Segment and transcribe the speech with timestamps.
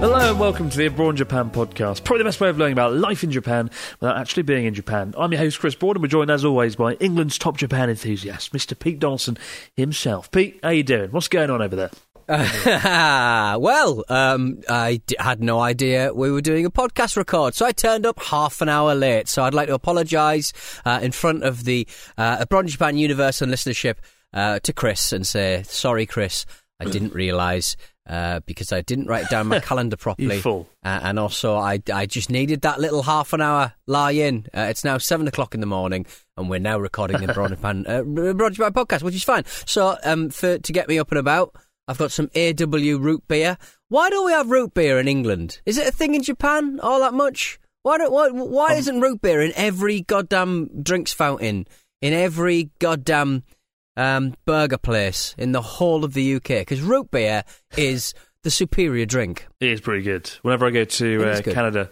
[0.00, 2.04] Hello and welcome to the Abroad Japan podcast.
[2.04, 3.68] Probably the best way of learning about life in Japan
[3.98, 5.12] without actually being in Japan.
[5.18, 8.52] I'm your host Chris Broad and we're joined as always by England's top Japan enthusiast,
[8.52, 8.78] Mr.
[8.78, 9.36] Pete Donaldson
[9.74, 10.30] himself.
[10.30, 11.10] Pete, how you doing?
[11.10, 11.90] What's going on over there?
[13.58, 17.72] well, um, I d- had no idea we were doing a podcast record, so I
[17.72, 19.26] turned up half an hour late.
[19.26, 20.52] So I'd like to apologise
[20.84, 23.96] uh, in front of the uh, Abroad Japan universe and listenership
[24.32, 26.46] uh, to Chris and say, sorry, Chris,
[26.80, 27.76] I didn't realise.
[28.08, 30.40] Uh, because I didn't write down my calendar properly.
[30.82, 34.46] Uh, and also I, I just needed that little half an hour lie in.
[34.56, 38.00] Uh, it's now seven o'clock in the morning, and we're now recording the Japan, uh,
[38.00, 39.44] Abroad podcast, which is fine.
[39.66, 41.54] So, um, for to get me up and about,
[41.86, 43.58] I've got some A&W root beer.
[43.90, 45.60] Why don't we have root beer in England?
[45.66, 47.60] Is it a thing in Japan all that much?
[47.82, 51.66] Why don't why, why Um, isn't root beer in every goddamn drinks fountain
[52.00, 53.42] in every goddamn
[53.98, 56.48] um, burger place in the whole of the UK?
[56.60, 57.44] Because root beer
[57.76, 58.14] is
[58.44, 59.46] the superior drink.
[59.60, 60.28] It is pretty good.
[60.42, 61.42] Whenever I go to uh.
[61.42, 61.90] Canada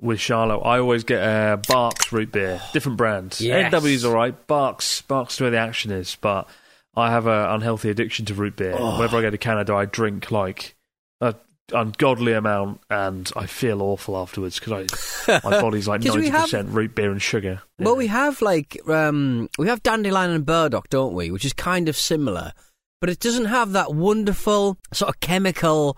[0.00, 3.40] with Charlotte, I always get uh, Barq's root beer, different brands.
[3.40, 3.72] Yes.
[3.72, 4.46] A&W's all right.
[4.46, 6.48] Barq's, Barq's is where the action is, but
[6.94, 8.76] I have an unhealthy addiction to root beer.
[8.78, 8.98] Oh.
[8.98, 10.76] Whenever I go to Canada, I drink like
[11.20, 11.34] a
[11.72, 14.88] ungodly amount, and I feel awful afterwards because
[15.28, 17.62] I my body's like ninety percent root beer and sugar.
[17.78, 21.30] Well, we have like um, we have dandelion and burdock, don't we?
[21.30, 22.52] Which is kind of similar,
[23.00, 25.96] but it doesn't have that wonderful sort of chemical,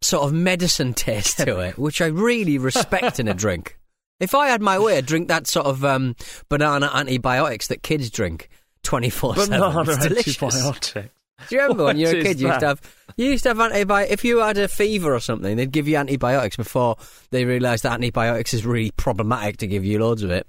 [0.00, 3.78] sort of medicine taste to it, which I really respect in a drink.
[4.20, 6.16] If I had my way, I'd drink that sort of um,
[6.48, 8.48] banana antibiotics that kids drink
[8.82, 9.60] twenty four seven.
[9.60, 10.36] banana It's delicious.
[10.38, 11.10] antibiotic.
[11.48, 12.40] Do you remember when you were a kid?
[12.40, 12.80] You used to have
[13.16, 14.12] you used to have antibiotics.
[14.12, 16.96] If you had a fever or something, they'd give you antibiotics before
[17.30, 20.46] they realised that antibiotics is really problematic to give you loads of it.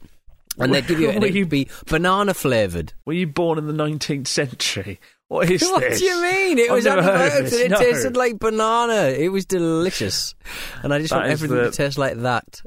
[0.57, 2.93] And they'd give you it, and it'd you- be banana flavoured.
[3.05, 4.99] Were you born in the nineteenth century?
[5.27, 5.99] What is What this?
[5.99, 6.57] do you mean?
[6.57, 7.77] It I've was never heard of antibiotics and it no.
[7.79, 9.09] tasted like banana.
[9.15, 10.33] It was delicious,
[10.83, 12.61] and I just That want everything the- to taste like that.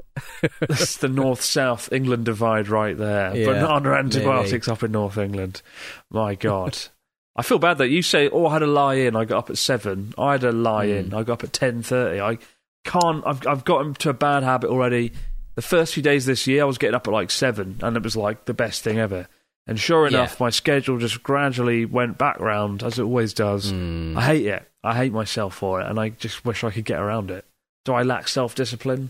[0.61, 3.35] That's the north south England divide right there.
[3.35, 5.61] Yeah, Banana antibiotics up in North England.
[6.09, 6.77] My God.
[7.35, 9.15] I feel bad that you say, "Oh, I had a lie in.
[9.15, 10.13] I got up at seven.
[10.17, 10.91] I had a lie Hmm.
[10.93, 11.13] in.
[11.13, 12.21] I got up at ten thirty.
[12.21, 12.37] I
[12.85, 13.23] can't.
[13.25, 15.13] I've I've gotten to a bad habit already.
[15.55, 18.03] The first few days this year, I was getting up at like seven, and it
[18.03, 19.27] was like the best thing ever.
[19.65, 20.17] And sure Yeah.
[20.19, 23.71] enough, my schedule just gradually went back round as it always does.
[23.71, 24.17] Hmm.
[24.17, 24.63] I hate it.
[24.83, 27.45] I hate myself for it, and I just wish I could get around it.
[27.85, 29.09] Do I lack self discipline?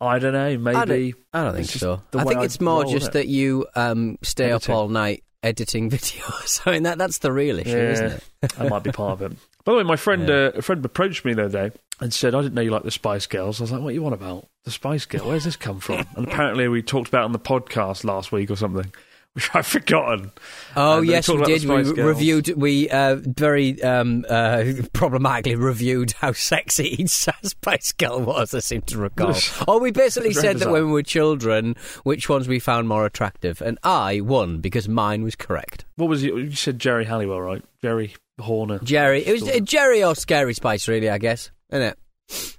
[0.00, 0.56] I don't know.
[0.56, 0.76] Maybe.
[0.76, 2.00] I don't, I don't think so.
[2.14, 3.12] I think it's more just it.
[3.14, 6.60] that you um, stay up all night editing videos.
[6.66, 8.24] I mean, that that's the real issue, isn't it?
[8.56, 9.38] that might be part of it.
[9.64, 12.34] By the way, my friend, uh, a friend approached me the other day and said,
[12.34, 14.48] "I didn't know you like the Spice Girls." I was like, "What you want about
[14.64, 15.26] the Spice Girl?
[15.28, 18.50] Where's this come from?" and apparently, we talked about it on the podcast last week
[18.50, 18.92] or something,
[19.38, 20.32] which I've forgotten.
[20.74, 21.62] Oh yes, we did.
[21.62, 21.92] We Girls.
[21.92, 22.48] reviewed.
[22.56, 28.52] We uh, very um, uh, problematically reviewed how sexy each Spice Girl was.
[28.52, 29.36] I seem to recall.
[29.68, 30.72] oh, we basically said that bizarre.
[30.72, 35.22] when we were children, which ones we found more attractive, and I won because mine
[35.22, 35.84] was correct.
[35.94, 36.36] What was you?
[36.36, 37.64] You said Geri Halliwell, right?
[37.80, 38.80] Geri Horner.
[38.80, 39.60] Geri, it was uh.
[39.62, 41.10] Geri or Scary Spice, really.
[41.10, 41.94] I guess, isn't
[42.30, 42.57] it?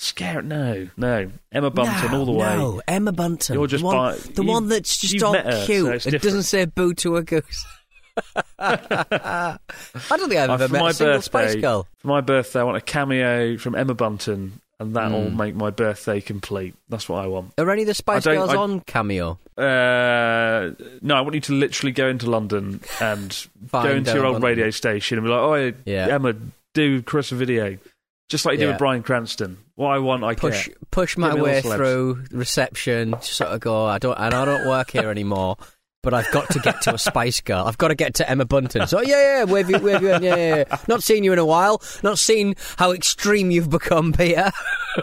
[0.00, 1.28] Scare no, no.
[1.50, 2.46] Emma Bunton no, all the way.
[2.56, 3.54] No, Emma Bunton.
[3.54, 5.88] You're just the one, bi- the you- one that's just you've all so cute.
[5.88, 6.22] it different.
[6.22, 7.66] doesn't say boo to a goose.
[8.60, 9.58] I
[10.10, 11.86] don't think I've Uh, ever for met my a single birthday, Spice Girl.
[11.98, 15.36] For my birthday, I want a cameo from Emma Bunton, and that'll Mm.
[15.36, 16.74] make my birthday complete.
[16.88, 17.52] That's what I want.
[17.58, 19.38] Are any of the Spice Girls I- on Cameo?
[19.56, 20.70] Uh,
[21.02, 24.48] no, I want you to literally go into London and go into your old Bunton.
[24.48, 26.06] radio station and be like, "Oh, Yeah.
[26.08, 26.34] Emma
[26.74, 27.78] do Chris a video,
[28.28, 28.70] just like you do Yeah.
[28.72, 29.58] with Bryan Cranston.
[29.74, 30.90] What I want, I push get.
[30.90, 33.14] push my Give me all way through reception.
[33.20, 33.84] Sort of go.
[33.86, 35.56] I don't and I don't work here anymore.
[36.00, 37.64] But I've got to get to a Spice Girl.
[37.66, 38.86] I've got to get to Emma Bunton.
[38.86, 40.64] So yeah, yeah, you, you, yeah, yeah, yeah.
[40.86, 41.82] Not seen you in a while.
[42.04, 44.50] Not seen how extreme you've become, Peter.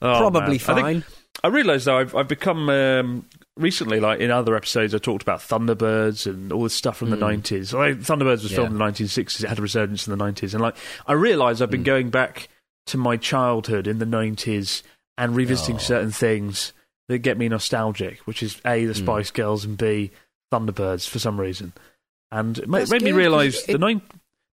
[0.00, 0.52] Oh, Probably man.
[0.54, 1.04] I think- fine.
[1.42, 3.26] I realise though I've, I've become um,
[3.58, 7.16] recently like in other episodes I talked about Thunderbirds and all this stuff from the
[7.16, 7.72] nineties.
[7.74, 8.74] Like, Thunderbirds was filmed Hmm.
[8.74, 9.44] In the nineteen sixties.
[9.44, 10.76] It had a resurgence in the nineties, and like
[11.06, 11.64] I realise Hmm.
[11.64, 12.48] I've been going back
[12.86, 14.82] to my childhood in the nineties
[15.18, 15.80] and revisiting Oh.
[15.80, 16.72] certain things
[17.08, 18.88] that get me nostalgic, which is a Hmm.
[18.88, 20.10] the Spice Girls and b
[20.52, 21.72] Thunderbirds for some reason,
[22.32, 24.00] and it That's made me realise the nine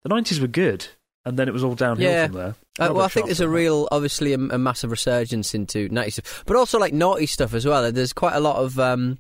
[0.03, 0.87] the nineties were good,
[1.25, 2.27] and then it was all downhill Yeah.
[2.27, 2.55] from there.
[2.79, 6.45] Uh, well, I think there's a real, obviously, a, a massive resurgence into 90s stuff,
[6.47, 7.91] but also like naughty stuff as well.
[7.93, 8.79] There's quite a lot of.
[8.79, 9.19] Um,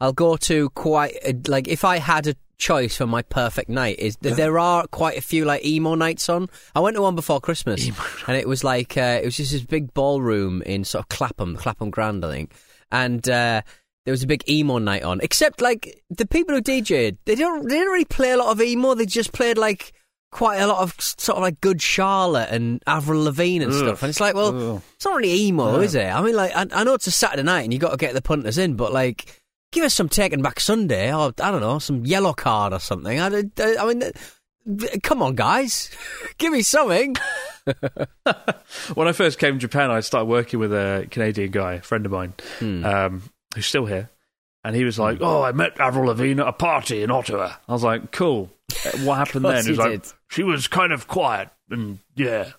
[0.00, 3.98] I'll go to quite a, like if I had a choice for my perfect night
[3.98, 6.48] is th- there are quite a few like emo nights on.
[6.74, 7.88] I went to one before Christmas,
[8.26, 11.56] and it was like uh, it was just this big ballroom in sort of Clapham,
[11.56, 12.54] Clapham Grand, I think,
[12.92, 13.26] and.
[13.28, 13.62] Uh,
[14.06, 17.68] there was a big emo night on, except like the people who DJed, they don't
[17.68, 18.94] they didn't really play a lot of emo.
[18.94, 19.92] They just played like
[20.30, 23.78] quite a lot of sort of like Good Charlotte and Avril Lavigne and Ugh.
[23.78, 24.02] stuff.
[24.02, 24.82] And it's like, well, Ugh.
[24.94, 26.06] it's not really emo, is it?
[26.06, 28.14] I mean, like I, I know it's a Saturday night and you got to get
[28.14, 29.36] the punters in, but like.
[29.72, 33.20] Give us some Taking Back Sunday, or I don't know, some Yellowcard or something.
[33.20, 34.02] I, I, I mean,
[35.04, 35.88] come on, guys,
[36.38, 37.14] give me something.
[38.94, 42.04] when I first came to Japan, I started working with a Canadian guy, a friend
[42.04, 42.84] of mine, Hmm.
[42.84, 43.22] um,
[43.54, 44.10] who's still here.
[44.64, 47.72] And he was like, "Oh, I met Avril Lavigne at a party in Ottawa." I
[47.72, 48.50] was like, "Cool."
[48.86, 49.64] Uh, What happened then?
[49.64, 50.12] He was like, did.
[50.28, 52.50] "She was kind of quiet, and yeah,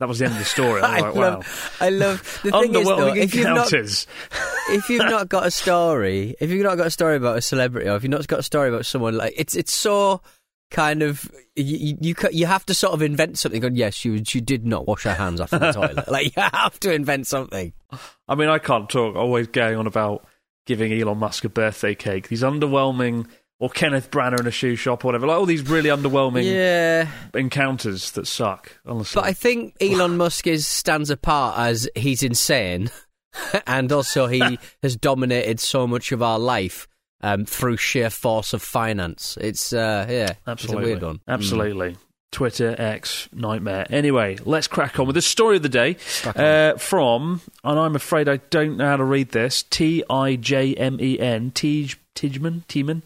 [0.00, 2.40] that was the end of the story." I like, "Wow." love, I love.
[2.42, 3.72] The thing is, though, if you've not
[4.70, 7.88] if you've not got a story, if you've not got a story about a celebrity,
[7.88, 10.20] or if you've not got a story about someone, like it's it's so
[10.72, 13.60] kind of you you, you, have to sort of invent something.
[13.60, 16.08] Going, yes, she was- she did not wash her hands after the toilet.
[16.10, 17.72] Like you have to invent something.
[18.28, 19.14] I mean, I can't talk.
[19.14, 20.26] Always going on about
[20.66, 22.26] giving Elon Musk a birthday cake.
[22.28, 23.28] These underwhelming,
[23.58, 25.26] or Kenneth Branagh in a shoe shop, or whatever.
[25.26, 28.78] Like all these really underwhelming Yeah, encounters that suck.
[28.86, 32.90] Honestly, but I think Elon Musk is stands apart as he's insane,
[33.66, 36.86] and also he has dominated so much of our life.
[37.22, 40.52] Um, through sheer force of finance, it's uh, yeah, Absolutely.
[40.52, 41.20] it's a weird one.
[41.26, 41.96] Absolutely.
[42.30, 43.86] Twitter, X, nightmare.
[43.88, 48.28] Anyway, let's crack on with the story of the day uh, from, and I'm afraid
[48.28, 51.96] I don't know how to read this, T I J M E N, Tijman,
[52.68, 53.02] Tiemann.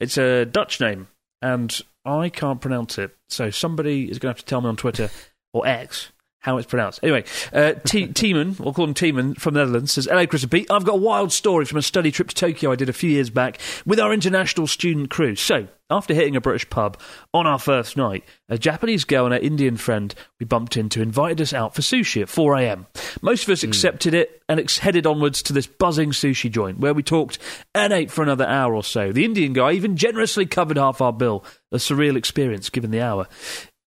[0.00, 1.08] It's a Dutch name,
[1.40, 3.16] and I can't pronounce it.
[3.28, 5.10] So somebody is going to have to tell me on Twitter
[5.52, 6.12] or X
[6.46, 7.00] how it's pronounced.
[7.02, 10.52] Anyway, uh, T- Tiemann, we'll call him Tiemann from the Netherlands, says, Hello, Chris and
[10.52, 10.70] Pete.
[10.70, 13.10] I've got a wild story from a study trip to Tokyo I did a few
[13.10, 15.34] years back with our international student crew.
[15.34, 17.00] So, after hitting a British pub
[17.34, 21.40] on our first night, a Japanese girl and her Indian friend we bumped into invited
[21.40, 22.86] us out for sushi at 4am.
[23.22, 26.94] Most of us accepted it and ex- headed onwards to this buzzing sushi joint where
[26.94, 27.38] we talked
[27.74, 29.10] and ate for another hour or so.
[29.10, 33.26] The Indian guy even generously covered half our bill, a surreal experience given the hour.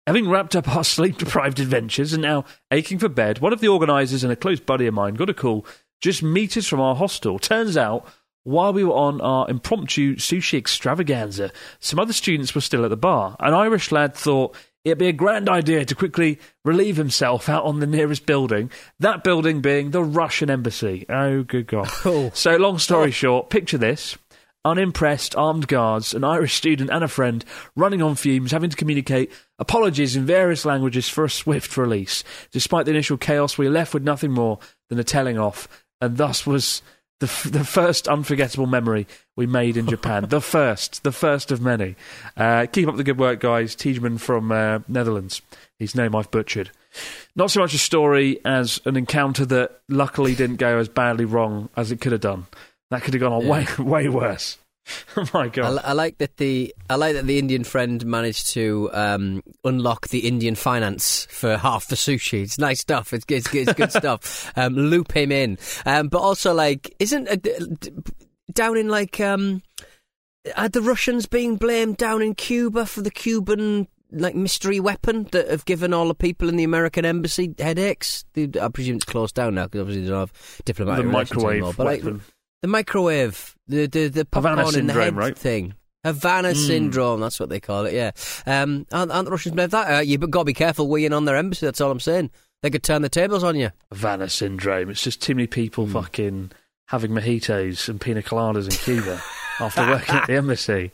[0.08, 3.68] Having wrapped up our sleep deprived adventures and now aching for bed, one of the
[3.68, 5.66] organisers and a close buddy of mine got a call
[6.00, 7.38] just meters from our hostel.
[7.38, 8.08] Turns out,
[8.42, 12.96] while we were on our impromptu sushi extravaganza, some other students were still at the
[12.96, 13.36] bar.
[13.38, 17.80] An Irish lad thought it'd be a grand idea to quickly relieve himself out on
[17.80, 21.04] the nearest building, that building being the Russian embassy.
[21.10, 21.90] Oh, good God.
[22.06, 22.30] Oh.
[22.32, 23.10] So, long story oh.
[23.10, 24.16] short, picture this.
[24.68, 27.42] Unimpressed armed guards, an Irish student and a friend
[27.74, 32.22] running on fumes, having to communicate apologies in various languages for a swift release.
[32.52, 34.58] Despite the initial chaos, we were left with nothing more
[34.90, 35.68] than a telling off,
[36.02, 36.82] and thus was
[37.18, 39.06] the, f- the first unforgettable memory
[39.36, 40.26] we made in Japan.
[40.28, 41.96] the first, the first of many.
[42.36, 43.74] Uh, keep up the good work, guys.
[43.74, 45.40] Tiedemann from uh, Netherlands.
[45.78, 46.72] His name I've butchered.
[47.34, 51.70] Not so much a story as an encounter that luckily didn't go as badly wrong
[51.74, 52.48] as it could have done.
[52.90, 54.58] That could have gone on way, way worse.
[55.16, 55.72] oh my I, god!
[55.74, 60.08] li- I like that the I like that the Indian friend managed to um, unlock
[60.08, 62.42] the Indian finance for half the sushi.
[62.42, 63.12] It's nice stuff.
[63.12, 64.50] It's, it's, it's good stuff.
[64.56, 67.90] Um, loop him in, um, but also like isn't uh, d- d-
[68.52, 69.62] down in like um,
[70.56, 75.50] are the Russians being blamed down in Cuba for the Cuban like mystery weapon that
[75.50, 78.24] have given all the people in the American embassy headaches?
[78.36, 81.74] I presume it's closed down now because obviously they don't have diplomatic the microwave anymore.
[81.76, 82.22] But like, weapon.
[82.62, 85.36] The microwave, the the, the popcorn Havana in the head right?
[85.38, 85.74] thing.
[86.04, 88.12] Havana syndrome, that's what they call it, yeah.
[88.46, 89.94] Um, aren't, aren't the Russians for that?
[89.98, 92.30] Uh, you've got to be careful weighing on their embassy, that's all I'm saying.
[92.62, 93.70] They could turn the tables on you.
[93.90, 94.90] Havana syndrome.
[94.90, 95.92] It's just too many people Hmm.
[95.92, 96.50] fucking
[96.86, 99.20] having mojitos and pina coladas in Cuba
[99.60, 100.92] after working at the embassy.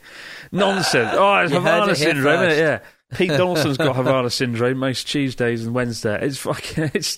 [0.51, 1.11] Nonsense.
[1.13, 2.61] Oh, it's You Havana syndrome, isn't it?
[2.61, 2.79] Yeah.
[3.15, 6.21] Pete Donaldson's got Havana syndrome most Tuesdays and Wednesdays.
[6.21, 7.17] It's fucking it's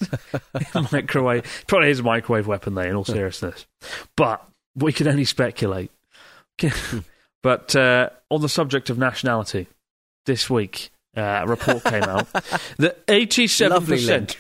[0.92, 1.66] microwave.
[1.68, 2.82] Probably is a microwave weapon, though.
[2.82, 3.66] In all seriousness,
[4.16, 5.92] but we can only speculate.
[7.44, 9.68] but uh, on the subject of nationality,
[10.28, 10.92] this week.
[11.16, 12.32] Uh, a report came out
[12.78, 13.74] that 87%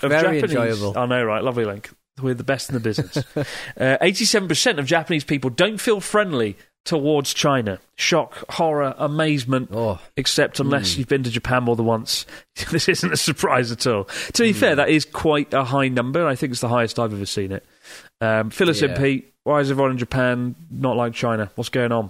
[0.03, 0.43] of Very Japanese.
[0.43, 0.95] enjoyable.
[0.95, 1.43] I know, right?
[1.43, 1.89] Lovely link.
[2.21, 3.17] We're the best in the business.
[3.35, 6.55] Uh, 87% of Japanese people don't feel friendly
[6.88, 7.79] towards China.
[7.96, 10.00] Shock, horror, amazement, Oh.
[10.15, 12.25] except unless you've been to Japan more than once.
[12.72, 14.06] this isn't a surprise at all.
[14.34, 14.58] To be Hmm.
[14.60, 16.25] fair, that is quite a high number.
[16.25, 17.65] I think it's the highest I've ever seen it.
[18.22, 19.34] Um, fill us in, Pete.
[19.44, 21.51] Why is everyone in Japan not like China?
[21.56, 22.10] What's going on?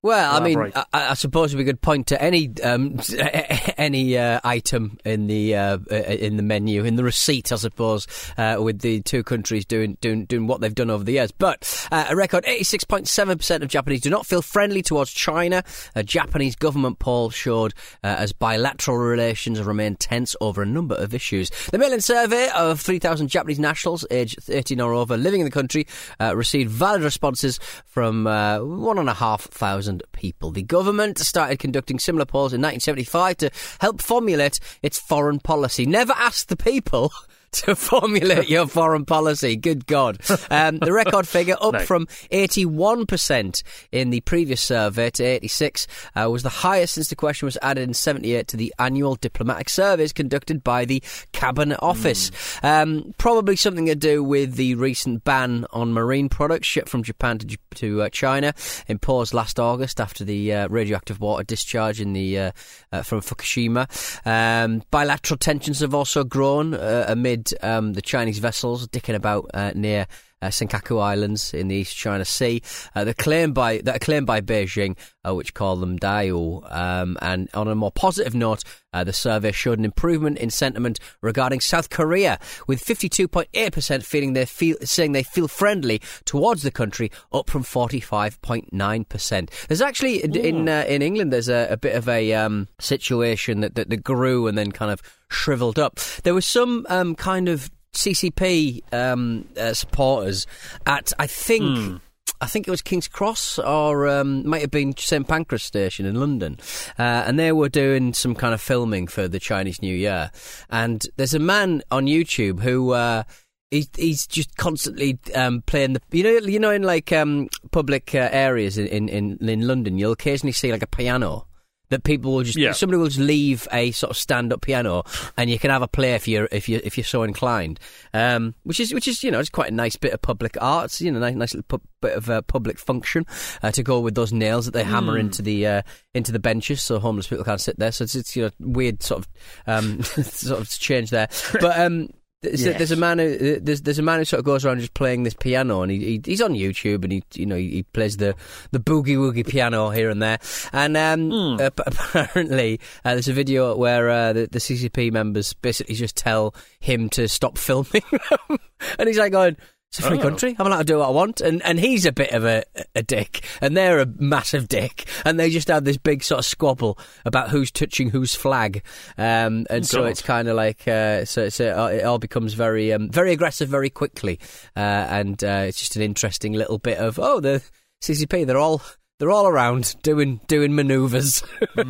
[0.00, 3.00] Well, I mean, I, I suppose we could point to any um,
[3.76, 8.58] any uh, item in the uh, in the menu in the receipt, I suppose, uh,
[8.60, 11.32] with the two countries doing doing doing what they've done over the years.
[11.32, 14.82] But uh, a record eighty six point seven percent of Japanese do not feel friendly
[14.82, 15.64] towards China.
[15.96, 17.74] A Japanese government poll showed
[18.04, 21.50] uh, as bilateral relations remain tense over a number of issues.
[21.72, 25.50] The Mail-in survey of three thousand Japanese nationals aged eighteen or over living in the
[25.50, 25.88] country
[26.20, 30.50] uh, received valid responses from uh, one and a half thousand people.
[30.50, 35.86] The government started conducting similar polls in 1975 to help formulate its foreign policy.
[35.86, 37.12] Never ask the people.
[37.52, 40.18] To formulate your foreign policy, good God!
[40.50, 41.78] Um, the record figure up No.
[41.80, 47.46] from 81% in the previous survey to 86 uh, was the highest since the question
[47.46, 51.02] was added in 78 to the annual diplomatic surveys conducted by the
[51.32, 52.30] Cabinet Office.
[52.62, 57.38] Um, probably something to do with the recent ban on marine products shipped from Japan
[57.38, 58.52] to, to uh, China,
[58.88, 62.50] imposed last August after the uh, radioactive water discharge in the uh,
[62.92, 63.86] uh, from Fukushima.
[64.26, 67.06] Um, bilateral tensions have also grown uh,
[67.38, 70.06] amid um, the Chinese vessels dicking about uh, near
[70.42, 72.62] uh, Senkaku Islands in the East China Sea.
[72.94, 76.74] Uh, they're claimed by that are claimed by Beijing, uh, which call them Diaoyu.
[76.74, 80.98] Um, and on a more positive note, uh, the survey showed an improvement in sentiment
[81.22, 87.10] regarding South Korea, with 52.8% feeling they feel saying they feel friendly towards the country,
[87.32, 89.66] up from 45.9%.
[89.68, 93.74] There's actually in uh, in England there's a, a bit of a um, situation that,
[93.74, 95.96] that that grew and then kind of shriveled up.
[96.22, 100.46] There was some um, kind of CCP um, uh, supporters
[100.86, 102.00] at I think.
[102.40, 106.20] I think it was King's Cross or um, might have been St Pancras Station in
[106.20, 106.56] London,
[106.96, 110.30] uh, and they were doing some kind of filming for the Chinese New Year.
[110.70, 113.24] And there's a man on YouTube who uh,
[113.70, 118.14] he's he's just constantly um, playing the you know you know in like um, public
[118.14, 121.47] uh, areas in, in in in London you'll occasionally see like a piano.
[121.90, 122.72] That people will just Yeah.
[122.72, 125.04] somebody will just leave a sort of stand up piano
[125.38, 127.80] and you can have a play if you're if you if you're so inclined,
[128.12, 131.00] um, which is which is you know it's quite a nice bit of public arts,
[131.00, 133.24] you know, nice, nice little pu- bit of uh, public function
[133.62, 135.82] uh, to go with those nails that they hammer into the uh,
[136.14, 137.90] into the benches so homeless people can't sit there.
[137.92, 139.28] So it's, it's you know weird sort of
[139.66, 141.28] um, sort of change there,
[141.60, 141.78] but.
[141.80, 142.10] Um,
[142.42, 144.64] there's, a, there's a man who uh, there's there's a man who sort of goes
[144.64, 147.56] around just playing this piano, and he, he he's on YouTube, and he you know
[147.56, 148.34] he, he plays the
[148.70, 150.38] the boogie woogie piano here and there,
[150.72, 155.96] and um, uh, apparently uh, there's a video where uh, the, the CCP members basically
[155.96, 158.58] just tell him to stop filming them,
[158.98, 159.56] and he's like going.
[159.90, 160.22] It's a free Oh.
[160.22, 160.54] country.
[160.58, 162.62] I'm allowed to do what I want, and and he's a bit of a
[162.94, 166.44] a dick, and they're a massive dick, and they just have this big sort of
[166.44, 168.82] squabble about who's touching whose flag,
[169.16, 170.08] um, and so God.
[170.10, 173.70] it's kind of like uh, so it's, uh, it all becomes very um, very aggressive
[173.70, 174.38] very quickly,
[174.76, 177.62] uh, and uh, it's just an interesting little bit of oh the
[178.02, 178.82] CCP they're all
[179.18, 181.42] they're all around doing doing manoeuvres.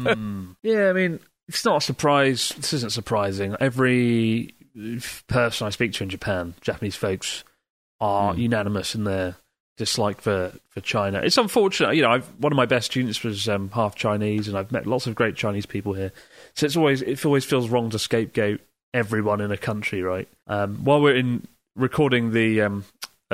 [0.63, 2.53] Yeah, I mean, it's not a surprise.
[2.57, 3.57] This isn't surprising.
[3.61, 4.55] Every
[5.27, 7.43] person I speak to in Japan, Japanese folks,
[8.01, 8.41] are Hmm.
[8.41, 9.37] unanimous in their
[9.77, 11.21] dislike for, for China.
[11.21, 11.95] It's unfortunate.
[11.95, 14.87] You know, I've, one of my best students was um, half Chinese, and I've met
[14.87, 16.13] lots of great Chinese people here.
[16.55, 18.61] So it's always it always feels wrong to scapegoat
[18.95, 20.29] everyone in a country, right?
[20.49, 22.85] Um, while we're in recording the um,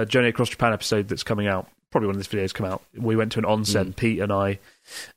[0.09, 3.33] Journey Across Japan episode that's coming out, probably when this video's come out, we went
[3.33, 3.95] to an onsen.
[3.97, 4.59] Pete and I,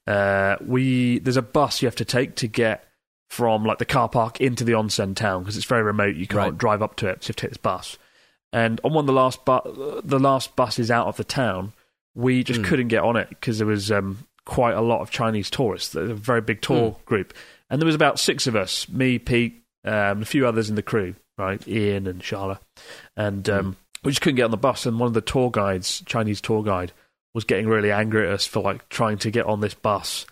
[0.06, 2.86] uh, we there's a bus you have to take to get
[3.30, 6.16] from like the car park into the onsen town because it's very remote.
[6.16, 6.58] You can't Right.
[6.58, 7.98] drive up to it, so you have to take this bus.
[8.54, 11.74] And on one of the last bu- the last buses out of the town,
[12.16, 15.50] we just couldn't get on it because there was um, quite a lot of Chinese
[15.50, 15.94] tourists.
[15.94, 17.34] There's a very big tour group,
[17.70, 20.82] and there was about six of us: me, Pete, um, a few others in the
[20.82, 21.66] crew, right?
[21.68, 22.60] Ian and Charlotte,
[23.16, 24.86] and um, we just couldn't get on the bus.
[24.86, 26.94] And one of the tour guides, Chinese tour guide,
[27.34, 30.25] was getting really angry at us for like trying to get on this bus,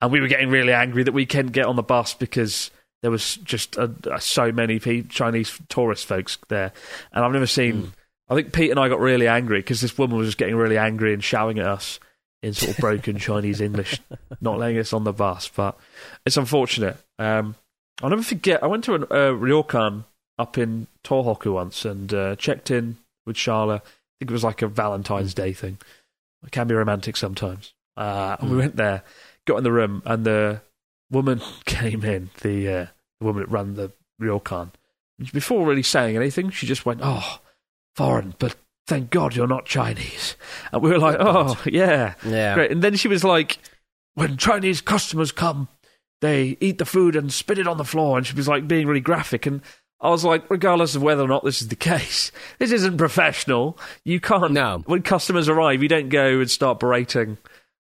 [0.00, 2.70] and we were getting really angry that we couldn't get on the bus because
[3.06, 6.72] there was just uh uh so many pe- Chinese tourist folks there,
[7.12, 7.92] and I've never seen.
[8.28, 10.76] I think Pete and I got really angry because this woman was just getting really
[10.76, 12.00] angry and shouting at us
[12.42, 14.00] in sort of broken Chinese English,
[14.40, 15.48] not letting us on the bus.
[15.54, 15.78] But
[16.24, 16.96] it's unfortunate.
[17.20, 17.54] Um,
[18.02, 18.64] I'll never forget.
[18.64, 20.02] I went to a uh, ryokan
[20.36, 23.82] up in Tohoku once and uh, checked in with Charlotte.
[23.84, 25.78] I think it was like a Valentine's Day thing.
[26.44, 27.74] It can be romantic sometimes.
[27.96, 29.04] Uh, and we went there,
[29.46, 30.60] got in the room, and the
[31.10, 32.86] woman came in, the, uh,
[33.20, 34.70] the woman that ran the ryokan.
[35.32, 37.38] Before really saying anything, she just went, "Oh,
[37.94, 38.56] foreign, but
[38.86, 40.36] thank God you're not Chinese."
[40.72, 42.54] And we were like, "Oh, yeah, Yeah.
[42.54, 43.58] great." And then she was like,
[44.14, 45.68] "When Chinese customers come,
[46.20, 48.86] they eat the food and spit it on the floor." And she was like being
[48.86, 49.46] really graphic.
[49.46, 49.62] And
[50.00, 53.78] I was like, regardless of whether or not this is the case, this isn't professional.
[54.04, 54.52] You can't.
[54.52, 54.82] No.
[54.84, 57.38] When customers arrive, you don't go and start berating.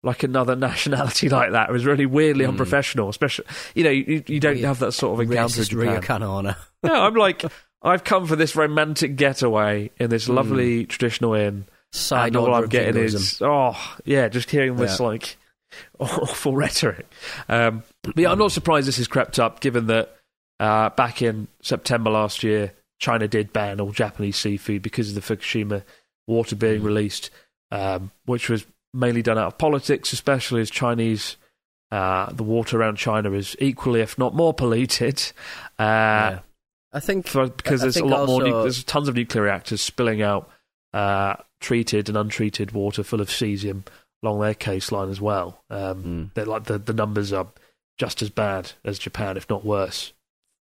[0.02, 3.08] Like another nationality like that it was really weirdly unprofessional.
[3.08, 4.64] Especially, you know, you, you don't Hmm.
[4.64, 6.00] Have that sort of encounter Racist Japan.
[6.02, 6.56] ryokan.
[6.82, 7.44] No, I'm like,
[7.82, 11.66] I've come for this romantic getaway in this lovely traditional inn.
[11.92, 15.06] Side and all I'm getting is, oh, yeah, just hearing this Yeah.
[15.06, 15.36] like
[15.98, 17.06] awful rhetoric.
[17.48, 20.16] Um, but yeah, I'm not surprised this has crept up, given that
[20.58, 25.36] uh, back in September last year, China did ban all Japanese seafood because of the
[25.36, 25.82] Fukushima
[26.26, 26.58] water Mm.
[26.60, 27.30] being released,
[27.72, 31.36] um, which was mainly done out of politics, especially as Chinese.
[31.92, 35.18] Uh, the water around China is equally, if not more, polluted.
[35.78, 36.38] Uh, Yeah.
[36.92, 38.42] I think for, because I there's a think lot more.
[38.42, 40.50] Nu- there's tons of nuclear reactors spilling out
[40.92, 43.84] uh, treated and untreated water full of cesium
[44.22, 45.62] along their coastline as well.
[45.70, 46.34] Um, Mm.
[46.34, 47.46] They're like the the numbers are
[47.98, 50.12] just as bad as Japan, if not worse.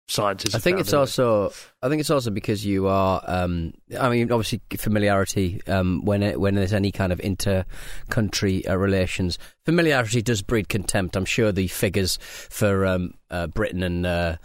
[0.07, 0.53] Scientists.
[0.53, 1.51] I think it's also.
[1.81, 3.23] I think it's also because you are.
[3.25, 5.61] Um, I mean, obviously, familiarity.
[5.67, 11.15] Um, when it, when there's any kind of inter-country uh, relations, familiarity does breed contempt.
[11.15, 14.35] I'm sure the figures for um, uh, Britain and uh,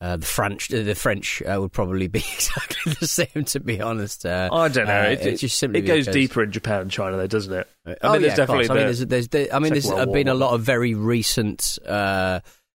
[0.00, 3.44] uh, the French, the French uh, would probably be exactly the same.
[3.46, 5.00] To be honest, uh, I don't know.
[5.00, 7.66] uh, it, it's just simply it goes deeper in Japan and China, though, doesn't it?
[7.84, 8.68] I oh mean, yeah, there's of course.
[8.68, 10.94] definitely I mean, the- there's, there's, there, I mean, there's been a lot of very
[10.94, 12.38] recent uh,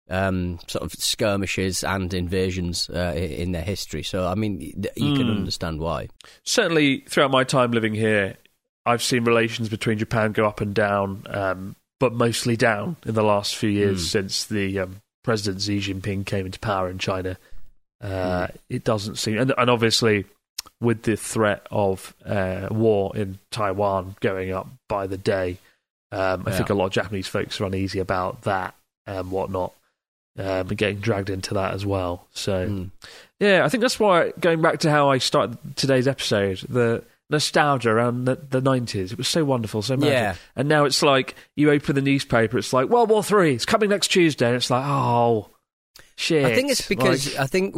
[0.09, 4.03] um, sort of skirmishes and invasions uh, in their history.
[4.03, 4.59] So, I mean,
[4.95, 5.31] you can Mm.
[5.31, 6.09] understand why.
[6.43, 8.35] certainly throughout my time living here,
[8.85, 13.23] I've seen relations between Japan go up and down, um, but mostly down in the
[13.23, 14.09] last few years Mm.
[14.11, 17.37] since the um, President Xi Jinping came into power in China.
[18.01, 20.25] Uh, It doesn't seem, and, and obviously
[20.81, 25.57] with the threat of uh, war in Taiwan going up by the day,
[26.11, 26.57] um, I Yeah.
[26.57, 28.73] think a lot of Japanese folks are uneasy about that
[29.05, 29.73] and whatnot,
[30.37, 32.27] um, and getting dragged into that as well.
[32.33, 32.67] So.
[32.67, 32.91] Mm.
[33.39, 37.89] Yeah, I think that's why going back to how I started today's episode, the nostalgia
[37.89, 40.11] around the, the 90s, it was so wonderful, so magic.
[40.11, 40.35] Yeah.
[40.55, 43.89] And now it's like you open the newspaper, it's like World War Three, it's coming
[43.89, 45.49] next Tuesday, and it's like, oh,
[46.17, 46.45] shit.
[46.45, 47.75] I think it's because Like, I think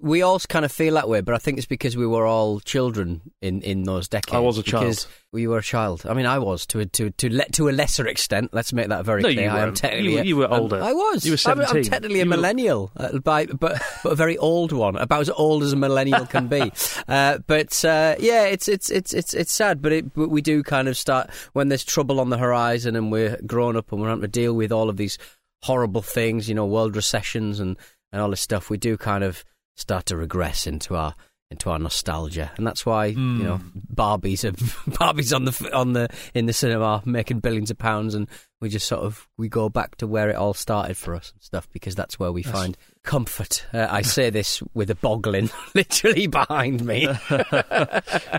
[0.00, 2.58] we all kind of feel that way, but I think it's because we were all
[2.60, 4.34] children in, in those decades.
[4.34, 5.06] I was a child.
[5.32, 6.04] We were a child.
[6.08, 8.50] I mean, I was to a, to to le- to a lesser extent.
[8.52, 9.44] Let's make that very No, clear.
[9.44, 9.76] you I am weren't.
[9.76, 10.82] technically You were- you were I'm- older.
[10.82, 11.24] I was.
[11.26, 11.90] You were I'm- I'm, 17.
[11.90, 15.30] technically a You were- millennial, uh, by, but but a very old one, about as
[15.30, 16.72] old as a millennial can be.
[17.08, 20.62] uh, but uh, yeah, it's it's it's it's it's sad, but it but we do
[20.62, 24.08] kind of start when there's trouble on the horizon and we're grown up and we're
[24.08, 25.18] having to deal with all of these
[25.62, 27.76] horrible things, you know, world recessions and,
[28.12, 29.44] and all this stuff, we do kind of
[29.80, 31.14] start to regress into our
[31.52, 33.60] into our nostalgia, and that's why you know
[33.92, 34.52] Barbies are
[34.92, 38.28] Barbies on the on the in the cinema making billions of pounds, and
[38.60, 41.42] we just sort of we go back to where it all started for us and
[41.42, 43.66] stuff because that's where we find comfort.
[43.72, 47.08] Uh, I say this with a Boglin literally behind me.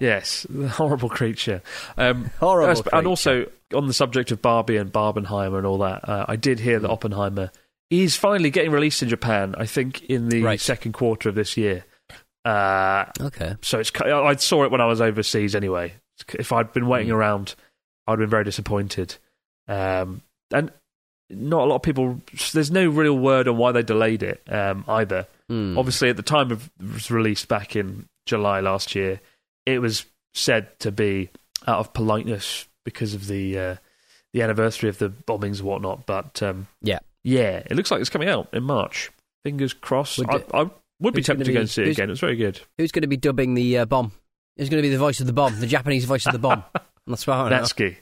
[0.01, 1.61] yes, the horrible creature.
[1.97, 2.95] Um, Horrible yes, creature.
[2.95, 6.59] And also on the subject of Barbie and Barbenheimer and all that, uh, I did
[6.59, 6.93] hear that Hmm.
[6.93, 7.51] Oppenheimer
[7.91, 9.53] is finally getting released in Japan.
[9.57, 10.59] I think in the Right.
[10.59, 11.85] second quarter of this year.
[12.43, 15.93] Uh, okay, so it's I saw it when I was overseas anyway.
[16.33, 17.15] If I'd been waiting Mm.
[17.15, 17.55] around,
[18.07, 19.15] I'd been very disappointed.
[19.67, 20.71] Um, and
[21.29, 22.19] not a lot of people.
[22.53, 25.27] There's no real word on why they delayed it um, either.
[25.49, 25.77] Hmm.
[25.77, 29.21] Obviously, at the time of it was released back in July last year,
[29.65, 31.29] it was said to be
[31.67, 33.75] out of politeness because of the uh,
[34.33, 36.05] the anniversary of the bombings and whatnot.
[36.05, 36.99] But um, Yeah.
[37.23, 39.11] Yeah, it looks like it's coming out in March.
[39.43, 40.17] Fingers crossed.
[40.19, 42.09] Would I, I would be tempted to go and see it again.
[42.09, 42.59] It was very good.
[42.77, 44.11] who's going to be dubbing the uh, bomb?
[44.57, 45.59] Who's going to be the voice of the bomb?
[45.59, 46.63] The Japanese voice of the bomb?
[47.07, 47.61] That's what I wanna know.
[47.63, 47.97] Natsuki.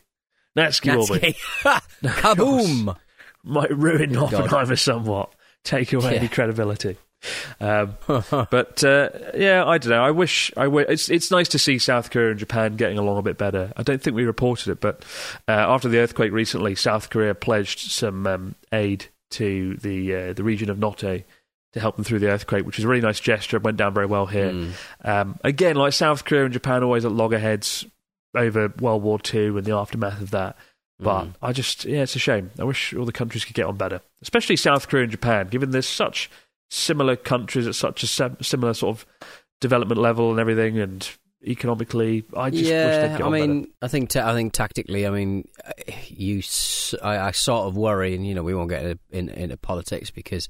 [0.58, 1.34] Natsuki will be.
[1.64, 1.82] Natsuki.
[2.04, 2.98] Kaboom!
[3.44, 4.18] Might ruin.
[4.18, 5.34] Oppenheimer somewhat.
[5.64, 6.20] Take away Yeah.
[6.20, 6.98] any credibility.
[7.60, 10.04] Um, but uh, yeah, I don't know.
[10.04, 13.18] I wish I w- it's it's nice to see South Korea and Japan getting along
[13.18, 13.74] a bit better.
[13.76, 15.04] I don't think we reported it, but
[15.48, 20.44] uh, after the earthquake recently, South Korea pledged some um, aid to the uh, the
[20.44, 21.22] region of Noto
[21.74, 23.58] to help them through the earthquake, which was a really nice gesture.
[23.58, 24.52] It went down very well here.
[24.52, 24.72] Mm.
[25.04, 27.86] Um, again, like South Korea and Japan, always at loggerheads
[28.34, 30.56] over World War II and the aftermath of that.
[31.00, 31.34] But Mm.
[31.42, 32.52] I just, yeah, it's a shame.
[32.60, 35.72] I wish all the countries could get on better, especially South Korea and Japan, given
[35.72, 36.30] there's such
[36.70, 38.08] similar countries at such a
[38.44, 39.06] similar sort of
[39.60, 41.10] development level and everything, and
[41.46, 42.24] economically.
[42.36, 43.72] I just wish they'd yeah, I mean, better.
[43.82, 45.48] I think ta- I think tactically, I mean,
[46.08, 49.30] you, s- I, I sort of worry, and you know, we won't get into, in,
[49.30, 50.48] into politics because,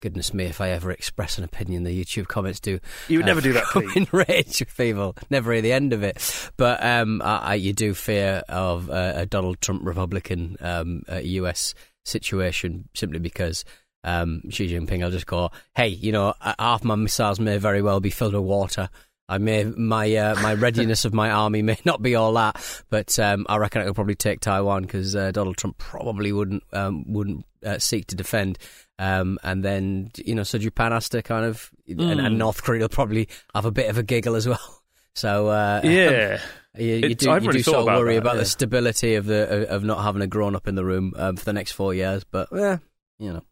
[0.00, 2.78] goodness me, if I ever express an opinion, the YouTube comments do.
[3.08, 3.96] You would uh, never do that, Pete.
[3.96, 5.16] in rage with people.
[5.30, 6.50] Never hear the end of it.
[6.56, 11.16] But um, I, I, you do fear of uh, a Donald Trump Republican um, uh,
[11.16, 13.64] US situation simply because.
[14.04, 18.00] Um, Xi Jinping I'll just go, hey, you know, half my missiles may very well
[18.00, 18.88] be filled with water.
[19.28, 23.18] I may my uh, my readiness of my army may not be all that, but
[23.18, 27.04] um, I reckon I could probably take Taiwan because uh, Donald Trump probably wouldn't um,
[27.12, 28.58] wouldn't uh, seek to defend.
[28.98, 32.26] Um, and then you know, so Japan has to kind of, and, Mm.
[32.26, 34.58] and North Korea will probably have a bit of a giggle as well.
[35.14, 36.40] So uh, Yeah.
[36.78, 38.40] you, you do, you really do sort of about worry that, about yeah.
[38.40, 41.44] the stability of the of not having a grown up in the room um, for
[41.44, 42.24] the next four years.
[42.24, 42.78] But yeah,
[43.18, 43.42] you know,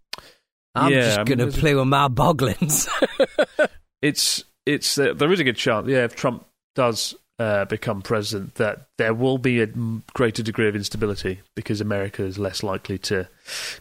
[0.75, 2.89] I'm Yeah, just I mean, gonna play with my boglins.
[4.03, 5.89] it's it's uh, there is a good chance.
[5.89, 9.67] Yeah, if Trump does uh, become president, that there will be a
[10.13, 13.27] greater degree of instability because America is less likely to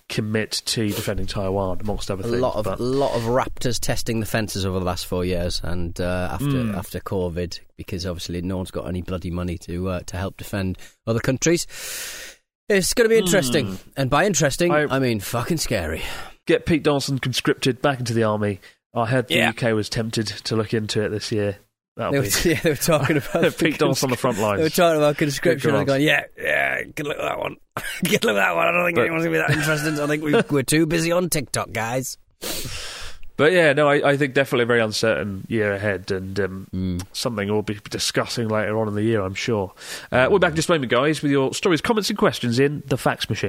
[0.07, 2.41] commit to defending Taiwan, amongst other a things.
[2.41, 5.59] lot of but, a lot of raptors testing the fences over the last four years,
[5.63, 6.75] and uh, after Mm.
[6.75, 10.77] after COVID, because obviously no one's got any bloody money to uh, to help defend
[11.05, 11.67] other countries.
[12.69, 14.75] It's going to be interesting, and by interesting, Hmm.
[14.91, 16.01] I- I, mean fucking scary.
[16.49, 18.59] Get Pete Dawson conscripted back into the army.
[18.93, 19.49] I heard the Yeah.
[19.49, 21.57] UK was tempted to look into it this year.
[21.95, 24.57] They were, yeah, they were talking about Pete Dawson on the front lines.
[24.57, 27.55] They were talking about conscription and going, yeah, yeah, good luck with that one.
[28.03, 28.67] good luck with that one.
[28.67, 29.99] I don't think But- anyone's going to be that interested.
[29.99, 32.17] I think we, we're too busy on TikTok, guys.
[33.37, 37.05] But yeah, no, I, I think definitely a very uncertain year ahead, and um, Mm.
[37.13, 39.73] something we'll be discussing later on in the year, I'm sure.
[40.11, 42.83] Uh, we're back in just a moment, guys, with your stories, comments, and questions in
[42.87, 43.48] the fax machine.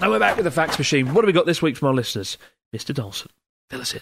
[0.00, 1.12] Now we're back with the fax machine.
[1.12, 2.38] What have we got this week from our listeners?
[2.72, 2.94] Mr.
[2.94, 3.30] Dawson,
[3.68, 4.00] fill us in.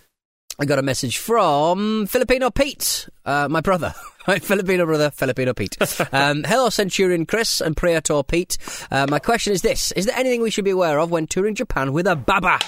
[0.58, 3.94] I got a message from Filipino Pete, uh, my brother.
[4.26, 5.76] My Filipino brother, Filipino Pete.
[6.12, 8.58] Um, hello, Centurion Chris and Praetor Pete.
[8.90, 11.54] Uh, my question is this Is there anything we should be aware of when touring
[11.54, 12.58] Japan with a baba?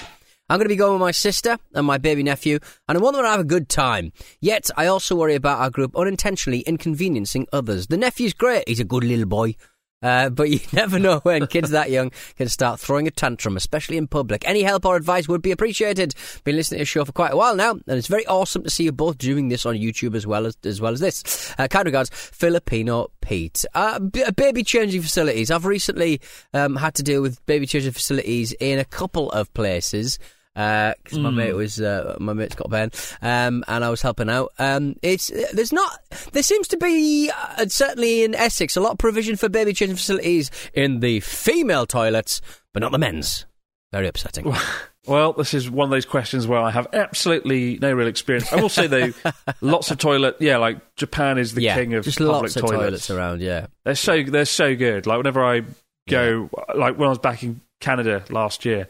[0.49, 3.17] I'm going to be going with my sister and my baby nephew, and I want
[3.17, 4.13] them to have a good time.
[4.39, 7.87] Yet, I also worry about our group unintentionally inconveniencing others.
[7.87, 9.55] The nephew's great, he's a good little boy.
[10.01, 13.97] Uh, but you never know when kids that young can start throwing a tantrum, especially
[13.97, 14.47] in public.
[14.47, 16.13] Any help or advice would be appreciated.
[16.43, 18.69] Been listening to the show for quite a while now, and it's very awesome to
[18.69, 21.53] see you both doing this on YouTube as well as as well as this.
[21.57, 23.65] Uh, kind regards, Filipino Pete.
[23.73, 25.51] Uh, b- baby changing facilities.
[25.51, 26.21] I've recently
[26.53, 30.19] um, had to deal with baby changing facilities in a couple of places
[30.55, 34.29] because my mate was uh, my mate's got a pen, um, and I was helping
[34.29, 34.51] out.
[34.59, 35.99] Um, it's there's not
[36.33, 39.97] there seems to be uh, certainly in Essex a lot of provision for baby changing
[39.97, 42.41] facilities in the female toilets,
[42.73, 43.45] but not the men's.
[43.91, 44.53] Very upsetting.
[45.07, 48.53] Well, this is one of those questions where I have absolutely no real experience.
[48.53, 49.11] I will say though,
[49.61, 50.35] lots of toilet.
[50.39, 52.77] Yeah, like Japan is the yeah, king of just public lots of toilets.
[52.77, 53.41] toilets around.
[53.41, 55.07] Yeah, They're so they're so good.
[55.07, 55.63] Like whenever I
[56.07, 58.87] go, like when I was back in Canada last year,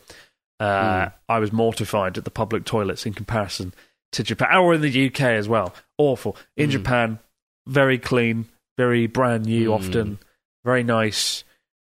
[0.59, 1.13] uh, Hmm.
[1.29, 3.73] I was mortified at the public toilets in comparison
[4.13, 5.73] to Japan, or in the UK as well.
[5.97, 6.71] Awful in Hmm.
[6.71, 7.19] Japan,
[7.67, 8.45] very clean,
[8.77, 9.73] very brand new, Hmm.
[9.73, 10.19] often
[10.65, 11.43] very nice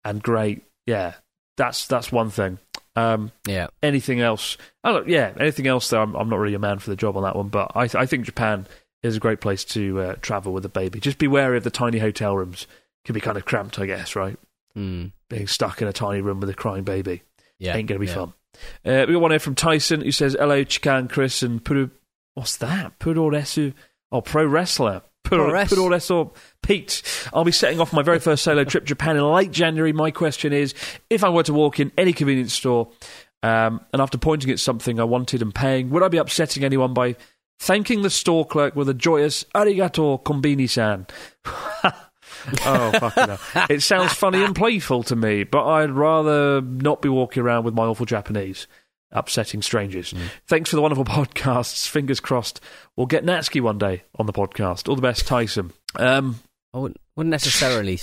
[0.04, 0.64] and great.
[0.86, 1.16] Yeah,
[1.58, 2.60] that's that's one thing.
[2.96, 3.68] Um, yeah.
[3.82, 4.58] anything else?
[4.84, 5.90] Oh, look, yeah, anything else?
[5.90, 7.84] Though I'm, I'm not really a man for the job on that one, but I,
[7.94, 8.68] I think Japan
[9.04, 11.00] is a great place to uh, travel with a baby.
[11.00, 12.68] Just be wary of the tiny hotel rooms.
[13.06, 14.38] Can be kind of cramped, I guess, right?
[14.78, 15.14] Mm.
[15.30, 17.22] Being stuck in a tiny room with a crying baby
[17.58, 18.16] Yeah, ain't going to be yeah.
[18.16, 18.34] fun.
[18.86, 21.92] Uh, we got one here from Tyson who says, "Hello, Chican, Chris, and Puru.
[22.34, 23.00] What's that?
[23.00, 23.74] Puroresu?
[24.12, 26.34] Oh, pro wrestler." Puro- Puroresu.
[26.64, 27.04] Pete.
[27.34, 29.94] I'll be setting off my very first solo trip to Japan in late January.
[29.94, 30.74] My question is
[31.10, 32.90] if I were to walk in any convenience store
[33.44, 36.94] um, and after pointing at something I wanted and paying, would I be upsetting anyone
[36.94, 37.16] by
[37.60, 41.06] thanking the store clerk with a joyous arigato kombini san?
[42.66, 43.66] oh, fucking hell.
[43.70, 47.74] It sounds funny and playful to me, but I'd rather not be walking around with
[47.74, 48.68] my awful Japanese,
[49.12, 50.14] upsetting strangers.
[50.48, 51.88] Thanks for the wonderful podcasts.
[51.88, 52.62] Fingers crossed
[52.96, 54.90] we'll get Natsuki one day on the podcast.
[54.90, 55.72] All the best, Tyson.
[55.96, 56.40] Um,
[56.74, 58.00] I wouldn't, wouldn't necessarily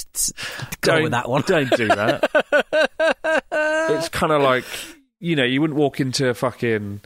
[0.80, 1.42] go with that one.
[1.46, 2.30] Don't do that.
[3.90, 4.64] it's kind of like,
[5.20, 7.00] you know, you wouldn't walk into a fucking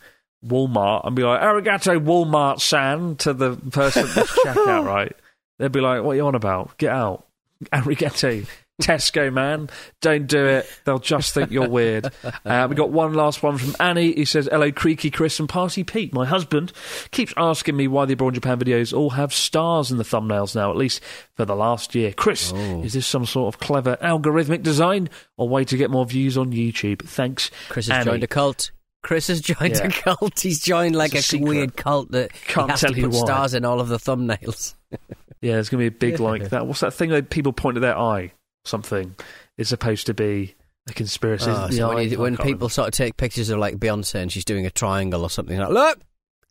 [0.44, 5.14] Walmart and be like, Arigato Walmart san to the person at the checkout, right?
[5.61, 6.77] They'd be like, what are you on about?
[6.79, 7.27] Get out.
[7.73, 8.46] Arigato.
[8.81, 9.68] Tesco, man.
[10.01, 10.66] Don't do it.
[10.87, 12.11] They'll just think you're weird.
[12.46, 14.12] Uh, we got one last one from Annie.
[14.14, 16.14] He says, Hello, Creaky Chris and Party Pete.
[16.14, 16.73] My husband
[17.11, 20.70] keeps asking me why the Abroad Japan videos all have stars in the thumbnails now,
[20.70, 21.03] at least
[21.35, 22.12] for the last year.
[22.12, 26.38] Chris, is this some sort of clever algorithmic design or way to get more views
[26.38, 27.03] on YouTube?
[27.07, 27.51] Thanks.
[27.68, 28.11] Chris has Annie.
[28.12, 28.70] joined a cult.
[29.03, 29.87] Chris has joined Yeah.
[29.88, 30.40] a cult.
[30.40, 33.05] He's joined like It's a a, weird cult that Can't he has tell to you
[33.09, 33.20] put why.
[33.27, 34.75] stars in all of the thumbnails.
[35.42, 36.66] Yeah, there's going to be a big like that.
[36.66, 38.33] What's that thing that people point to their eye?
[38.64, 39.14] Something
[39.57, 40.55] is supposed to be
[40.88, 41.50] a conspiracy.
[41.50, 44.31] Oh, so when, you, when can't people sort of take pictures of like Beyonce and
[44.31, 45.98] she's doing a triangle or something like, look,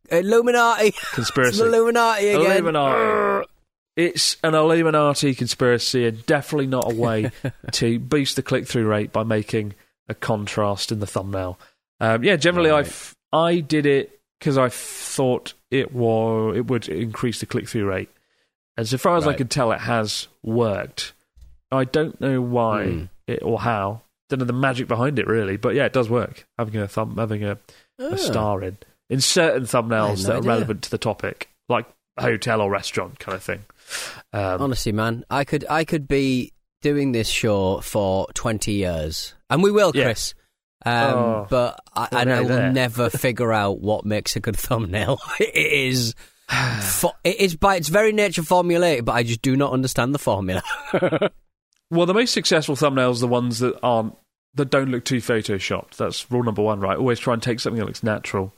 [0.10, 0.98] Illuminati, remember.
[0.98, 1.62] it's conspiracy.
[1.62, 2.52] Illuminati again.
[2.52, 3.48] Illuminati.
[3.96, 7.32] It's an Illuminati conspiracy and definitely not a way
[7.74, 9.74] to boost the click through rate by making
[10.08, 11.60] a contrast in the thumbnail.
[12.00, 12.86] Um, yeah, generally, Right.
[12.86, 17.88] I've, I did it because I thought it was it would increase the click through
[17.88, 18.10] rate.
[18.80, 19.38] And so far as I Right.
[19.38, 21.12] could tell, it has worked.
[21.72, 23.04] I don't know why Hmm.
[23.28, 24.02] it, or how.
[24.30, 26.48] Don't know the magic behind it really, but yeah, it does work.
[26.58, 27.58] Having a thumb, having a,
[28.00, 28.14] Ah.
[28.14, 28.78] a star in
[29.10, 31.86] in certain thumbnails no that are relevant to the topic, like
[32.18, 33.66] hotel or restaurant kind of thing.
[34.32, 39.62] Um, Honestly, man, I could I could be doing this show for twenty years, and
[39.62, 40.06] we will, Yeah.
[40.06, 40.34] Chris.
[40.86, 45.20] Um, Oh, but I, and I will never figure out what makes a good thumbnail.
[45.42, 46.16] it is,
[46.82, 50.20] fo- it is by its very nature formulated, but I just do not understand the
[50.20, 50.64] formula.
[51.92, 54.16] well, the most successful thumbnails are the ones that aren't
[54.56, 55.96] that don't look too photoshopped.
[55.98, 56.98] That's rule number one, right?
[56.98, 58.54] Always try and take something that looks natural,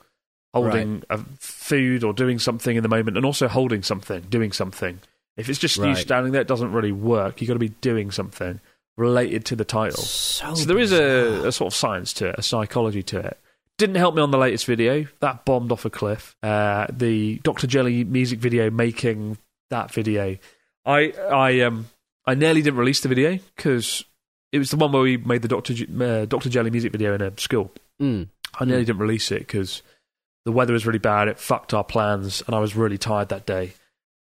[0.54, 4.99] holding a food or doing something in the moment, and also holding something, doing something.
[5.38, 7.41] If it's just you standing there, it doesn't really work.
[7.41, 8.60] You've got to be doing something
[8.97, 10.04] related to the title.
[10.04, 13.38] So, So there is a, a sort of science to it, a psychology to it.
[13.82, 15.08] Didn't help me on the latest video.
[15.22, 16.36] That bombed off a cliff.
[16.44, 17.65] Uh, the Dr.
[17.65, 19.39] Jelly music video making
[19.72, 20.38] that video.
[20.86, 21.88] I I um
[22.28, 24.06] I nearly didn't release the video because
[24.52, 25.74] it was the one where we made the Dr.
[25.74, 26.48] J- uh, Dr.
[26.48, 27.72] Jelly music video in a school.
[28.00, 28.28] Mm.
[28.60, 29.82] I nearly didn't release it because
[30.46, 31.28] the weather was really bad.
[31.28, 33.74] It fucked our plans, and I was really tired that day.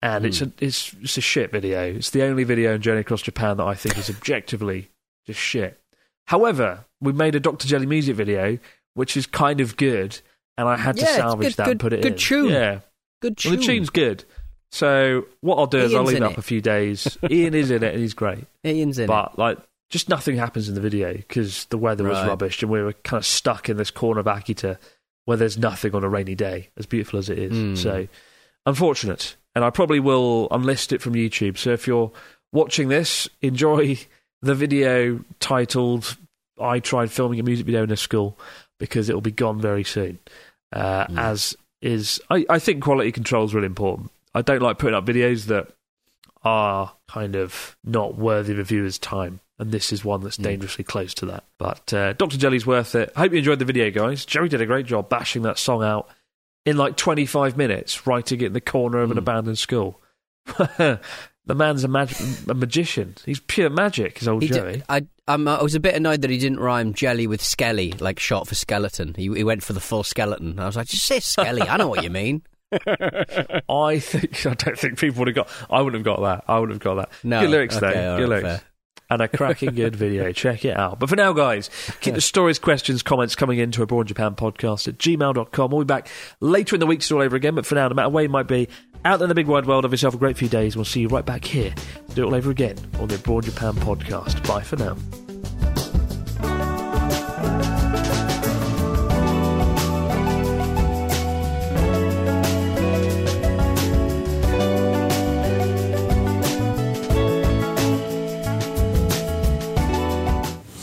[0.03, 1.95] And it's a it's it's a shit video.
[1.95, 4.91] It's the only video in Journey Across Japan that I think is objectively
[5.27, 5.81] just shit.
[6.27, 7.67] However, we made a Dr.
[7.67, 8.59] Jelly music video,
[8.99, 10.21] which is kind of good,
[10.59, 12.13] and I had to Yeah, salvage good- that good- and put it good in.
[12.13, 12.51] Good tune.
[12.51, 12.81] Yeah,
[13.23, 13.57] Good well, tune.
[13.61, 14.25] the tune's good.
[14.71, 16.39] So what I'll do is I'll leave it up it.
[16.39, 17.17] a few days.
[17.31, 19.07] Ian is in it, and he's great Ian's in it.
[19.07, 19.57] but like
[19.89, 23.19] just nothing happens in the video because the weather was rubbish and we were kind
[23.19, 24.77] of stuck in this corner of Akita
[25.25, 27.53] where there's nothing on a rainy day, as beautiful as it is.
[27.53, 27.75] Hmm.
[27.77, 28.09] So
[28.67, 29.37] unfortunate.
[29.55, 31.59] And I probably will unlist it from YouTube.
[31.59, 32.13] So if you're
[32.53, 33.99] watching this, enjoy
[34.43, 36.17] the video titled
[36.61, 38.39] "I tried filming a music video in a school"
[38.79, 40.19] because it will be gone very soon.
[40.73, 41.19] Uh, Mm.
[41.19, 44.11] As is, I, I think quality control is really important.
[44.35, 45.69] I don't like putting up videos that
[46.45, 49.41] are kind of not worthy of a viewer's time.
[49.61, 50.45] And this is one that's Mm.
[50.45, 51.45] dangerously close to that.
[51.59, 52.37] But uh, Dr.
[52.39, 53.13] Jelly's worth it.
[53.17, 54.25] I hope you enjoyed the video, guys.
[54.25, 56.09] Jerry did a great job bashing that song out
[56.65, 59.21] in like 25 minutes, writing it in the corner of an Mm.
[59.21, 60.01] abandoned school.
[61.49, 62.15] the man's a, mag-
[62.49, 63.17] a magician.
[63.27, 64.75] He's pure magic, his old He Jerry.
[64.75, 67.93] did, I, I'm, I was a bit annoyed that he didn't rhyme jelly with skelly,
[67.99, 69.15] like short for skeleton.
[69.17, 70.59] He, he went for the full skeleton.
[70.61, 71.63] I was like, just say skelly.
[71.63, 72.43] I know what you mean.
[73.69, 75.49] I think I don't think people would have got.
[75.71, 76.45] I wouldn't have got that.
[76.53, 77.11] I wouldn't have got that.
[77.25, 78.13] No, good lyrics okay, though.
[78.13, 78.61] all Good right, lyrics.
[78.61, 78.63] fair.
[79.11, 80.33] And a cracking good video.
[80.35, 80.99] Check it out.
[80.99, 81.71] But for now, guys,
[82.03, 85.71] keep the stories, questions, comments coming into a Abroad Japan podcast at gmail.com.
[85.71, 86.09] We'll be back
[86.41, 87.55] later in the week to do all over again.
[87.55, 88.69] But for now, no matter where you might be,
[89.05, 90.77] out there in the big wide world, have yourself a great few days.
[90.77, 91.73] We'll see you right back here
[92.09, 94.47] to do it all over again on the Abroad Japan podcast.
[94.47, 94.97] Bye for now.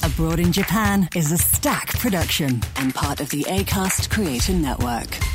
[0.03, 5.34] Abroad in Japan is a stack production and part of the ACAST Creator Network.